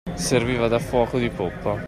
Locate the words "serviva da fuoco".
0.15-1.19